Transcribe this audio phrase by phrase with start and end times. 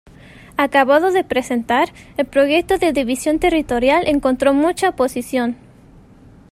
[0.57, 5.55] Acabado de presentar, el proyecto de división territorial encontró mucha oposición.